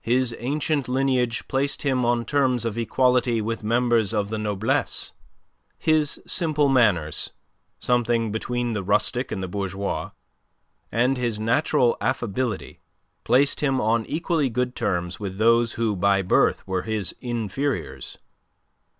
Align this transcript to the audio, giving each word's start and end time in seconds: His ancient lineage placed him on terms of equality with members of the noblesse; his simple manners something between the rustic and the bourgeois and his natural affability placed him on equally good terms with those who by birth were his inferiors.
His 0.00 0.34
ancient 0.40 0.88
lineage 0.88 1.46
placed 1.46 1.82
him 1.82 2.04
on 2.04 2.24
terms 2.24 2.64
of 2.64 2.76
equality 2.76 3.40
with 3.40 3.62
members 3.62 4.12
of 4.12 4.28
the 4.28 4.36
noblesse; 4.36 5.12
his 5.78 6.20
simple 6.26 6.68
manners 6.68 7.30
something 7.78 8.32
between 8.32 8.72
the 8.72 8.82
rustic 8.82 9.30
and 9.30 9.40
the 9.40 9.46
bourgeois 9.46 10.10
and 10.90 11.16
his 11.16 11.38
natural 11.38 11.96
affability 12.00 12.80
placed 13.22 13.60
him 13.60 13.80
on 13.80 14.04
equally 14.06 14.50
good 14.50 14.74
terms 14.74 15.20
with 15.20 15.38
those 15.38 15.74
who 15.74 15.94
by 15.94 16.20
birth 16.20 16.66
were 16.66 16.82
his 16.82 17.14
inferiors. 17.20 18.18